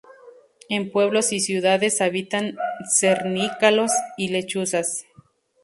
[0.67, 2.57] En pueblos y ciudades habitan
[2.97, 5.05] cernícalos y lechuzas.